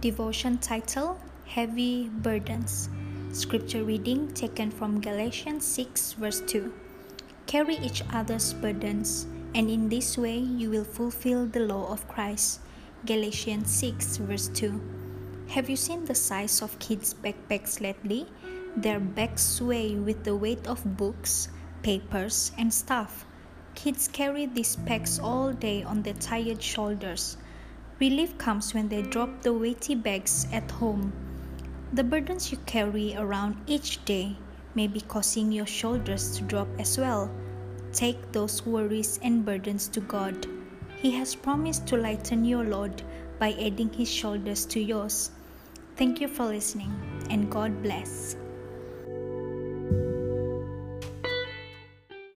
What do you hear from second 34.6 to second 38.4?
may be causing your shoulders to drop as well. Take